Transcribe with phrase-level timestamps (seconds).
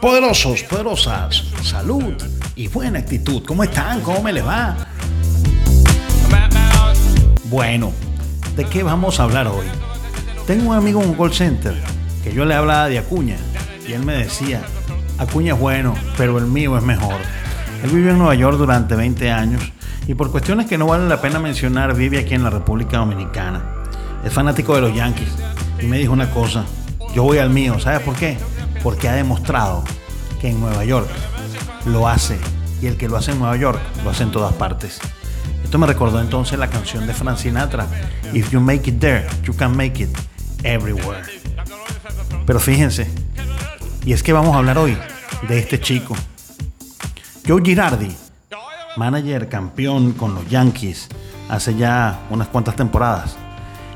[0.00, 2.14] Poderosos, poderosas, salud
[2.56, 3.44] y buena actitud.
[3.46, 4.00] ¿Cómo están?
[4.00, 4.76] ¿Cómo me les va?
[7.44, 7.92] Bueno,
[8.56, 9.66] ¿de qué vamos a hablar hoy?
[10.48, 11.80] Tengo un amigo en un call center
[12.24, 13.36] que yo le hablaba de Acuña
[13.86, 14.62] y él me decía,
[15.18, 17.20] Acuña es bueno, pero el mío es mejor.
[17.84, 19.62] Él vivió en Nueva York durante 20 años
[20.08, 23.62] y por cuestiones que no valen la pena mencionar vive aquí en la República Dominicana.
[24.24, 25.28] Es fanático de los Yankees
[25.80, 26.64] y me dijo una cosa,
[27.18, 28.38] yo voy al mío, ¿sabes por qué?
[28.80, 29.82] Porque ha demostrado
[30.40, 31.08] que en Nueva York
[31.84, 32.38] lo hace
[32.80, 35.00] y el que lo hace en Nueva York lo hace en todas partes.
[35.64, 37.88] Esto me recordó entonces la canción de Frank Sinatra,
[38.32, 40.16] If you make it there, you can make it
[40.62, 41.24] everywhere.
[42.46, 43.10] Pero fíjense,
[44.04, 44.96] y es que vamos a hablar hoy
[45.48, 46.14] de este chico,
[47.44, 48.14] Joe Girardi,
[48.96, 51.08] manager campeón con los Yankees
[51.48, 53.36] hace ya unas cuantas temporadas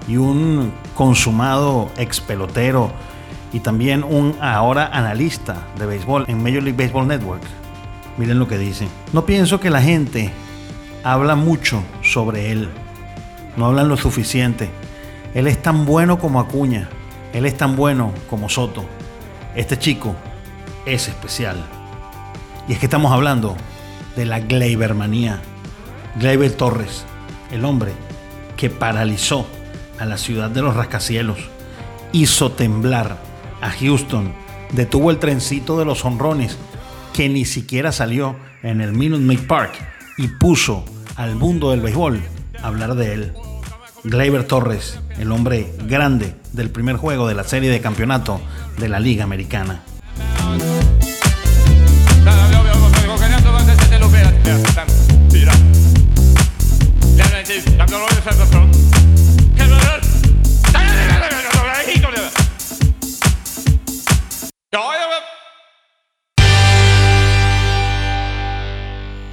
[0.08, 3.11] y un consumado ex pelotero
[3.52, 7.42] y también un ahora analista de béisbol en Major League Baseball Network.
[8.16, 8.88] Miren lo que dice.
[9.12, 10.30] No pienso que la gente
[11.04, 12.68] habla mucho sobre él.
[13.56, 14.70] No hablan lo suficiente.
[15.34, 16.88] Él es tan bueno como Acuña.
[17.32, 18.84] Él es tan bueno como Soto.
[19.54, 20.14] Este chico
[20.86, 21.56] es especial.
[22.68, 23.56] Y es que estamos hablando
[24.16, 25.40] de la Gleybermanía.
[26.16, 27.04] Gleyber Torres,
[27.50, 27.92] el hombre
[28.56, 29.46] que paralizó
[29.98, 31.38] a la ciudad de los rascacielos,
[32.12, 33.31] hizo temblar
[33.62, 34.32] a Houston,
[34.72, 36.58] detuvo el trencito de los honrones
[37.14, 39.72] que ni siquiera salió en el Minute Maid Park
[40.18, 40.84] y puso
[41.16, 42.20] al mundo del béisbol
[42.62, 43.32] a hablar de él.
[44.04, 48.40] Gleyber Torres, el hombre grande del primer juego de la serie de campeonato
[48.78, 49.82] de la Liga Americana.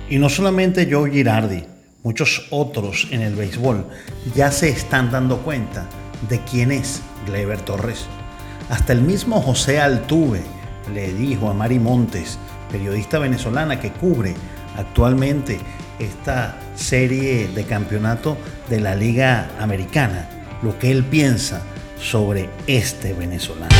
[0.09, 1.63] Y no solamente Joe Girardi,
[2.03, 3.85] muchos otros en el béisbol
[4.35, 5.87] ya se están dando cuenta
[6.27, 8.05] de quién es Gleyber Torres.
[8.69, 10.41] Hasta el mismo José Altuve
[10.93, 12.37] le dijo a Mari Montes,
[12.69, 14.35] periodista venezolana que cubre
[14.75, 15.59] actualmente
[15.99, 18.37] esta serie de campeonato
[18.69, 20.27] de la Liga Americana,
[20.63, 21.61] lo que él piensa
[21.97, 23.78] sobre este venezolano.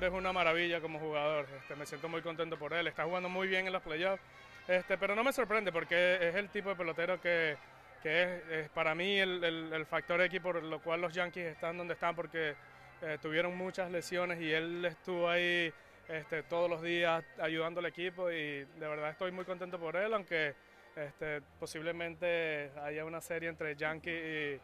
[0.00, 1.46] Es una maravilla como jugador.
[1.58, 2.86] Este, me siento muy contento por él.
[2.86, 4.22] Está jugando muy bien en los playoffs.
[4.66, 7.56] Este, pero no me sorprende porque es el tipo de pelotero que,
[8.02, 12.54] es, para mí el, factor X por lo cual los Yankees están donde están porque
[13.02, 15.70] eh, tuvieron muchas lesiones y él estuvo ahí
[16.08, 20.14] este, todos los días ayudando al equipo y de verdad estoy muy contento por él,
[20.14, 20.54] aunque
[20.96, 24.60] este, posiblemente haya una serie entre Yankees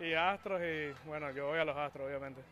[0.00, 2.42] y, y Astros y bueno, yo voy a los Astros obviamente.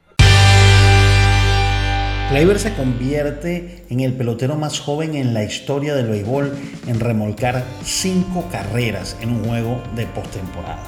[2.31, 7.65] Gleyber se convierte en el pelotero más joven en la historia del béisbol en remolcar
[7.85, 10.83] cinco carreras en un juego de postemporada.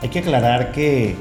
[0.00, 1.14] Hay que aclarar que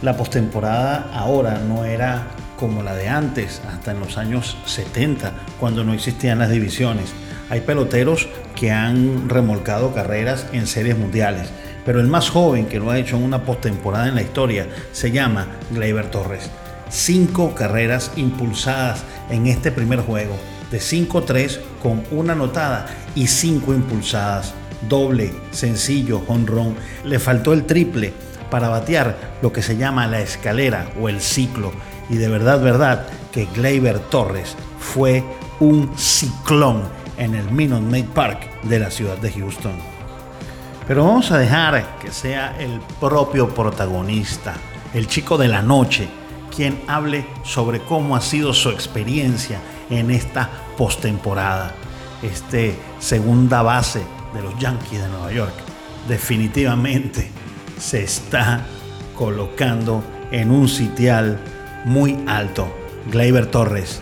[0.00, 5.82] la postemporada ahora no era como la de antes, hasta en los años 70, cuando
[5.82, 7.12] no existían las divisiones.
[7.50, 11.50] Hay peloteros que han remolcado carreras en series mundiales,
[11.84, 15.10] pero el más joven que lo ha hecho en una postemporada en la historia se
[15.10, 16.48] llama Gleyber Torres
[16.92, 20.36] cinco carreras impulsadas en este primer juego,
[20.70, 24.54] de 5-3 con una anotada y cinco impulsadas,
[24.88, 26.76] doble, sencillo, honrón.
[27.04, 28.12] Le faltó el triple
[28.50, 31.72] para batear lo que se llama la escalera o el ciclo.
[32.08, 35.24] Y de verdad, verdad, que Gleyber Torres fue
[35.60, 36.82] un ciclón
[37.16, 39.76] en el Minute Maid Park de la ciudad de Houston.
[40.86, 44.54] Pero vamos a dejar que sea el propio protagonista,
[44.92, 46.08] el chico de la noche,
[46.54, 51.74] quien hable sobre cómo ha sido su experiencia en esta postemporada.
[52.22, 54.02] Este segunda base
[54.34, 55.54] de los Yankees de Nueva York
[56.08, 57.30] definitivamente
[57.78, 58.64] se está
[59.16, 61.38] colocando en un sitial
[61.84, 62.72] muy alto.
[63.10, 64.00] Gleyber Torres,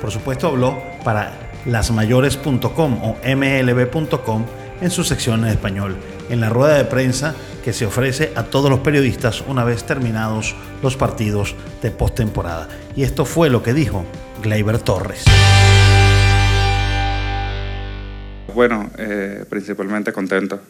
[0.00, 4.44] por supuesto, habló para lasmayores.com o mlb.com
[4.80, 5.96] en su sección en español.
[6.28, 7.34] En la rueda de prensa
[7.64, 12.68] que se ofrece a todos los periodistas una vez terminados los partidos de postemporada.
[12.96, 14.04] Y esto fue lo que dijo
[14.42, 15.24] Gleyber Torres.
[18.54, 20.60] Bueno, eh, principalmente contento.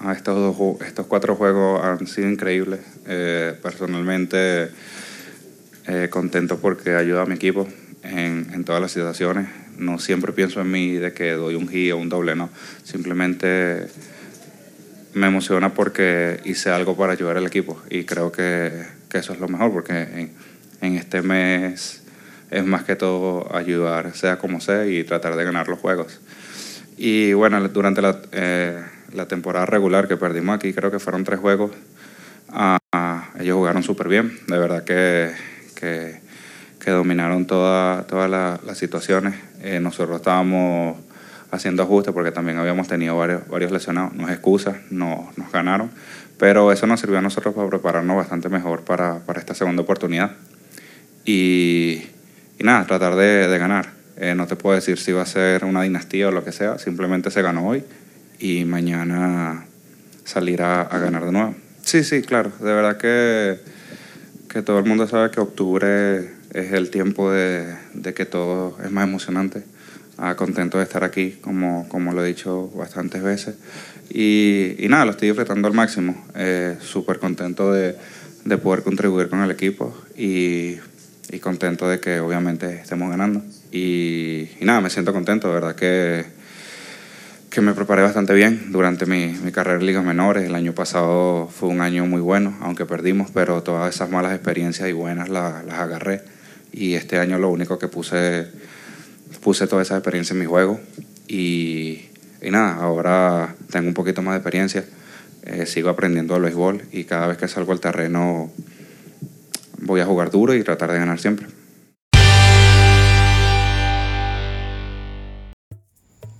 [0.00, 2.80] Ah, estos, dos, estos cuatro juegos han sido increíbles.
[3.06, 4.70] Eh, personalmente
[5.86, 7.66] eh, contento porque ayuda a mi equipo
[8.02, 9.48] en, en, todas las situaciones.
[9.78, 12.50] No siempre pienso en mí de que doy un hit o un doble, no.
[12.84, 13.88] Simplemente
[15.14, 19.40] me emociona porque hice algo para ayudar al equipo y creo que, que eso es
[19.40, 20.30] lo mejor, porque
[20.80, 22.02] en, este mes
[22.50, 26.20] es más que todo ayudar, sea como sea, y tratar de ganar los juegos.
[26.96, 28.82] Y bueno, durante la, eh,
[29.14, 31.70] la temporada regular que perdimos aquí, creo que fueron tres juegos,
[32.52, 32.76] uh,
[33.38, 34.38] ellos jugaron súper bien.
[34.46, 35.32] De verdad que,
[35.74, 36.20] que,
[36.90, 39.34] dominaron todas toda las situaciones.
[39.62, 40.96] Eh, nosotros estábamos
[41.52, 44.14] haciendo ajustes porque también habíamos tenido varios, varios lesionados.
[44.14, 45.90] No es excusa, no, nos ganaron.
[46.38, 50.32] Pero eso nos sirvió a nosotros para prepararnos bastante mejor para, esta segunda oportunidad.
[51.24, 52.02] Y,
[52.58, 53.90] y nada, tratar de, ganar.
[54.16, 56.78] Eh, no te puedo decir si va a ser una dinastía o lo que sea,
[56.78, 57.84] simplemente se ganó hoy
[58.38, 59.64] y mañana
[60.24, 61.54] salirá a ganar de nuevo.
[61.82, 63.58] Sí, sí, claro, de verdad que,
[64.48, 67.76] que todo el mundo sabe que octubre es el tiempo de
[68.14, 69.64] que todo es más emocionante.
[70.18, 73.56] Ah, contento de estar aquí, como, como lo he dicho bastantes veces.
[74.10, 76.26] Y, y nada, lo estoy disfrutando al máximo.
[76.34, 77.96] Eh, Súper contento de,
[78.44, 80.76] de poder contribuir con el equipo y
[81.32, 83.42] y contento de que obviamente estemos ganando.
[83.72, 86.26] Y, y nada, me siento contento, de verdad que,
[87.48, 90.44] que me preparé bastante bien durante mi, mi, carrera en ligas menores.
[90.44, 94.88] El año pasado fue un año muy bueno, aunque perdimos, pero todas esas malas experiencias
[94.90, 96.20] y buenas las, las agarré.
[96.70, 98.48] Y este año lo único que puse,
[99.42, 100.80] puse todas esas experiencias en mi juego.
[101.28, 102.08] Y,
[102.40, 104.84] y nada, ahora tengo un poquito más de experiencia.
[105.44, 108.52] Eh, sigo aprendiendo al béisbol y cada vez que salgo al terreno
[109.80, 111.48] voy a jugar duro y tratar de ganar siempre.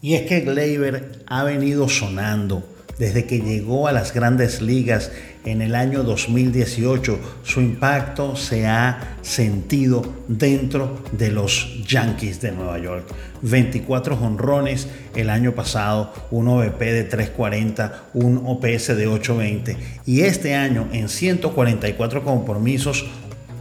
[0.00, 2.64] Y es que Gleyber ha venido sonando
[3.02, 5.10] desde que llegó a las grandes ligas
[5.44, 7.18] en el año 2018.
[7.42, 13.12] Su impacto se ha sentido dentro de los Yankees de Nueva York.
[13.42, 19.76] 24 honrones el año pasado, un OVP de 340, un OPS de 820
[20.06, 23.06] y este año en 144 compromisos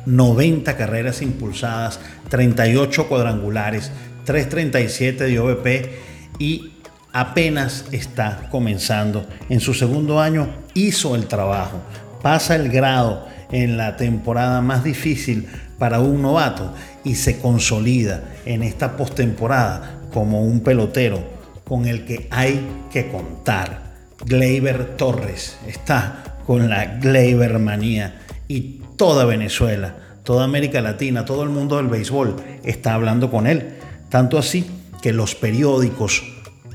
[0.06, 2.00] 90 carreras impulsadas,
[2.30, 3.92] 38 cuadrangulares,
[4.24, 5.90] 337 de OVP
[6.38, 6.74] y
[7.14, 9.26] apenas está comenzando.
[9.50, 11.80] En su segundo año hizo el trabajo,
[12.22, 15.48] pasa el grado en la temporada más difícil
[15.78, 16.74] para un novato
[17.04, 21.24] y se consolida en esta postemporada como un pelotero
[21.64, 23.92] con el que hay que contar.
[24.26, 31.50] Gleyber Torres está con la Gleyber manía y toda Venezuela, toda América Latina, todo el
[31.50, 33.76] mundo del béisbol está hablando con él.
[34.10, 34.70] Tanto así
[35.02, 36.24] que los periódicos,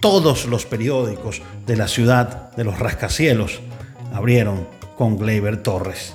[0.01, 3.61] todos los periódicos de la ciudad de los rascacielos,
[4.13, 4.67] abrieron
[4.97, 6.15] con Gleyber Torres.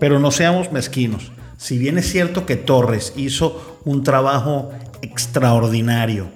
[0.00, 1.32] Pero no seamos mezquinos.
[1.56, 6.26] Si bien es cierto que Torres hizo un trabajo extraordinario,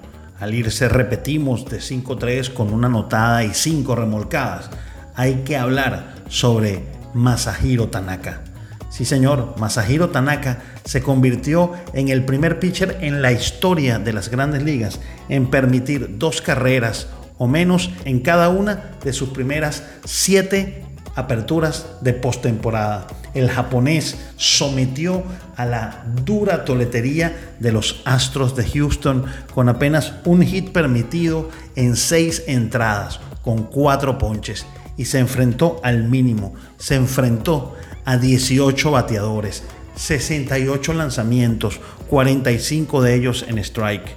[0.40, 4.70] al irse repetimos de 5-3 con una anotada y 5 remolcadas,
[5.14, 8.44] hay que hablar sobre Masahiro Tanaka.
[8.90, 14.30] Sí, señor, Masahiro Tanaka se convirtió en el primer pitcher en la historia de las
[14.30, 14.98] grandes ligas
[15.28, 22.14] en permitir dos carreras o menos en cada una de sus primeras siete aperturas de
[22.14, 23.06] postemporada.
[23.34, 25.22] El japonés sometió
[25.56, 31.96] a la dura toletería de los Astros de Houston con apenas un hit permitido en
[31.96, 34.64] seis entradas, con cuatro ponches,
[34.98, 37.74] y se enfrentó al mínimo, se enfrentó
[38.04, 39.62] a 18 bateadores,
[39.94, 44.16] 68 lanzamientos, 45 de ellos en strike.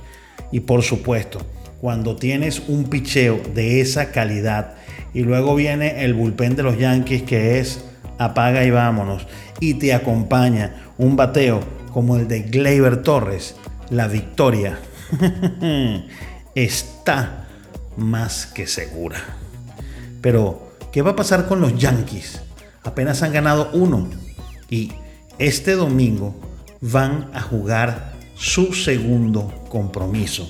[0.51, 1.39] Y por supuesto,
[1.79, 4.75] cuando tienes un picheo de esa calidad
[5.13, 7.85] y luego viene el bullpen de los Yankees que es
[8.17, 9.27] apaga y vámonos
[9.59, 11.61] y te acompaña un bateo
[11.91, 13.55] como el de Gleyber Torres,
[13.89, 14.79] la victoria
[16.55, 17.47] está
[17.97, 19.17] más que segura.
[20.21, 22.41] Pero, ¿qué va a pasar con los Yankees?
[22.83, 24.07] apenas han ganado uno
[24.69, 24.91] y
[25.37, 26.35] este domingo
[26.81, 30.49] van a jugar su segundo compromiso.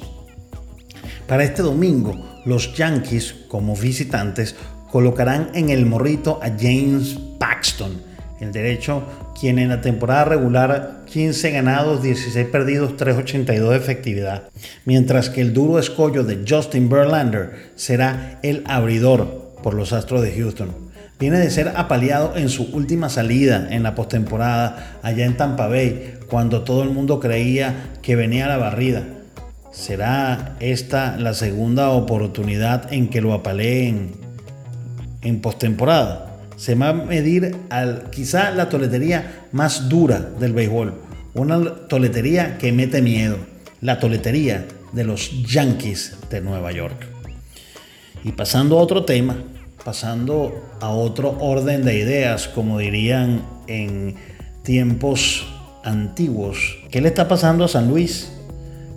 [1.28, 4.56] Para este domingo, los Yankees como visitantes
[4.92, 8.02] colocarán en el morrito a James Paxton,
[8.40, 9.04] el derecho,
[9.40, 14.50] quien en la temporada regular 15 ganados, 16 perdidos, 382 de efectividad,
[14.86, 20.34] mientras que el duro escollo de Justin Verlander será el abridor por los Astros de
[20.34, 20.92] Houston
[21.22, 26.16] viene de ser apaleado en su última salida en la postemporada allá en Tampa Bay,
[26.28, 29.04] cuando todo el mundo creía que venía la barrida.
[29.72, 34.14] ¿Será esta la segunda oportunidad en que lo apaleen
[35.22, 36.40] en postemporada?
[36.56, 40.96] Se va a medir al, quizá la toletería más dura del béisbol,
[41.36, 43.38] una toletería que mete miedo,
[43.80, 47.21] la toletería de los Yankees de Nueva York.
[48.24, 49.38] Y pasando a otro tema,
[49.84, 54.16] pasando a otro orden de ideas, como dirían en
[54.64, 55.48] tiempos
[55.84, 56.78] antiguos.
[56.92, 58.32] ¿Qué le está pasando a San Luis?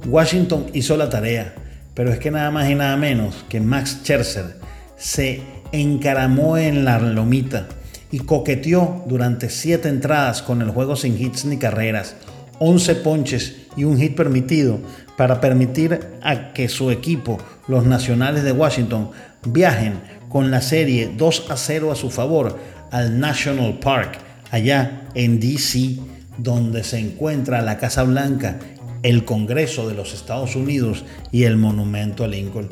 [0.06, 1.54] Washington hizo la tarea,
[1.94, 4.56] pero es que nada más y nada menos que Max Scherzer
[4.96, 7.66] se encaramó en la lomita
[8.10, 12.14] y coqueteó durante siete entradas con el juego sin hits ni carreras,
[12.58, 14.78] 11 ponches y un hit permitido
[15.16, 19.10] para permitir a que su equipo, los Nacionales de Washington,
[19.46, 19.94] viajen
[20.28, 22.58] con la serie 2 a 0 a su favor
[22.90, 24.18] al National Park,
[24.50, 25.96] allá en DC,
[26.38, 28.58] donde se encuentra la Casa Blanca,
[29.02, 32.70] el Congreso de los Estados Unidos y el Monumento a Lincoln.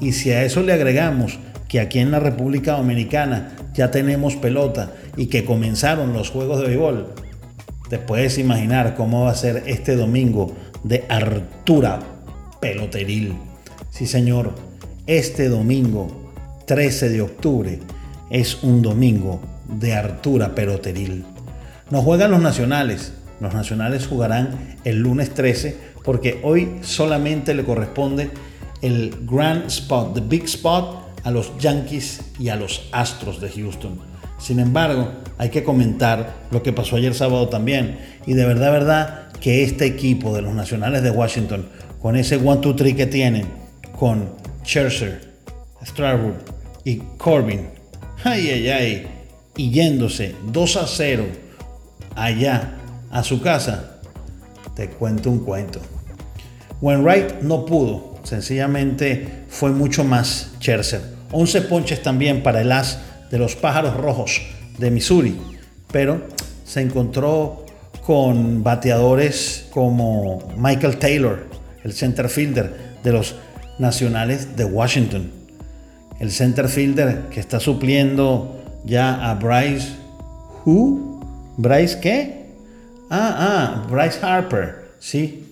[0.00, 1.38] Y si a eso le agregamos
[1.68, 6.68] que aquí en la República Dominicana ya tenemos pelota y que comenzaron los juegos de
[6.68, 7.14] béisbol,
[7.94, 12.00] te puedes imaginar cómo va a ser este domingo de Artura
[12.60, 13.34] Peloteril.
[13.88, 14.52] Sí, señor,
[15.06, 16.32] este domingo
[16.66, 17.78] 13 de octubre
[18.30, 21.24] es un domingo de Artura Peloteril.
[21.92, 23.12] Nos juegan los nacionales.
[23.38, 28.32] Los nacionales jugarán el lunes 13 porque hoy solamente le corresponde
[28.82, 34.13] el Grand Spot, the Big Spot a los Yankees y a los Astros de Houston.
[34.44, 35.08] Sin embargo,
[35.38, 37.98] hay que comentar lo que pasó ayer sábado también.
[38.26, 41.66] Y de verdad, verdad, que este equipo de los Nacionales de Washington,
[42.02, 43.48] con ese 1-2-3 que tienen,
[43.98, 44.28] con
[44.62, 45.32] Scherzer,
[45.82, 46.44] Strasburg
[46.84, 47.70] y Corbin,
[48.22, 49.06] ay, ay, ay,
[49.56, 51.24] y yéndose 2 a 0
[52.14, 52.74] allá
[53.10, 53.98] a su casa,
[54.76, 55.80] te cuento un cuento.
[56.82, 61.00] Wright no pudo, sencillamente fue mucho más Scherzer.
[61.32, 62.98] 11 ponches también para el as
[63.34, 64.42] de los pájaros rojos
[64.78, 65.36] de Missouri,
[65.90, 66.22] pero
[66.64, 67.66] se encontró
[68.06, 71.44] con bateadores como Michael Taylor,
[71.82, 73.34] el center fielder de los
[73.80, 75.32] Nacionales de Washington.
[76.20, 79.88] El center fielder que está supliendo ya a Bryce.
[80.64, 81.20] ¿Who?
[81.56, 82.46] ¿Bryce qué?
[83.10, 85.48] Ah, ah, Bryce Harper, sí.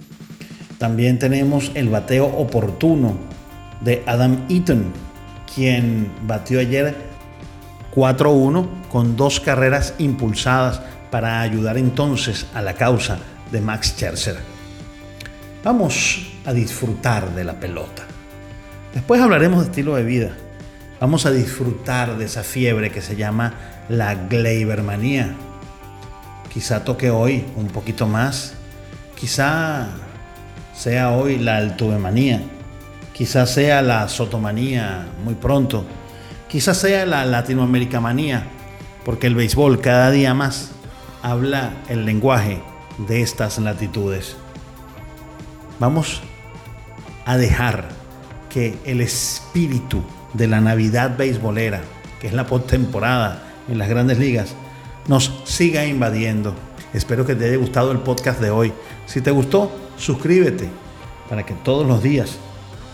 [0.79, 3.17] También tenemos el bateo oportuno
[3.81, 4.85] de Adam Eaton,
[5.53, 7.11] quien batió ayer
[7.95, 10.81] 4-1 con dos carreras impulsadas
[11.11, 13.19] para ayudar entonces a la causa
[13.51, 14.37] de Max Scherzer.
[15.63, 18.03] Vamos a disfrutar de la pelota.
[18.95, 20.33] Después hablaremos de estilo de vida.
[21.01, 23.55] Vamos a disfrutar de esa fiebre que se llama
[23.89, 25.35] la Gleybermanía.
[26.53, 28.55] Quizá toque hoy un poquito más.
[29.19, 29.89] Quizá
[30.75, 32.43] sea hoy la altubemanía.
[33.13, 35.85] Quizá sea la sotomanía muy pronto.
[36.53, 38.47] Quizá sea la latinoamericamanía.
[39.07, 40.71] Porque el béisbol cada día más
[41.23, 42.61] habla el lenguaje
[43.09, 44.37] de estas latitudes.
[45.81, 46.21] Vamos
[47.25, 47.89] a dejar
[48.51, 50.03] que el espíritu
[50.35, 51.81] de la Navidad beisbolera,
[52.21, 54.55] que es la postemporada en las grandes ligas,
[55.09, 56.55] nos siga invadiendo.
[56.93, 58.75] Espero que te haya gustado el podcast de hoy.
[59.07, 60.69] Si te gustó, suscríbete
[61.31, 62.37] para que todos los días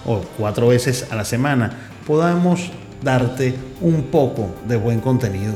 [0.06, 2.70] o cuatro veces a la semana podamos
[3.02, 5.54] darte un poco de buen contenido.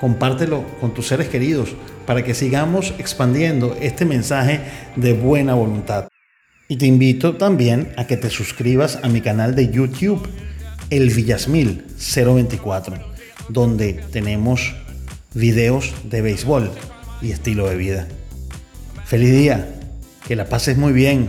[0.00, 1.74] Compártelo con tus seres queridos
[2.06, 4.60] para que sigamos expandiendo este mensaje
[4.96, 6.08] de buena voluntad.
[6.68, 10.28] Y te invito también a que te suscribas a mi canal de YouTube,
[10.90, 12.96] El Villasmil 024,
[13.48, 14.74] donde tenemos
[15.34, 16.70] videos de béisbol
[17.20, 18.08] y estilo de vida.
[19.04, 19.74] Feliz día,
[20.26, 21.28] que la pases muy bien,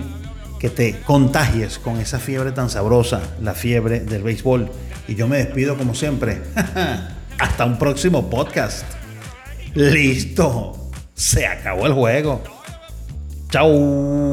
[0.60, 4.72] que te contagies con esa fiebre tan sabrosa, la fiebre del béisbol.
[5.08, 6.42] Y yo me despido como siempre.
[7.40, 8.86] Hasta un próximo podcast.
[9.74, 12.44] Listo, se acabó el juego.
[13.50, 14.33] Chao.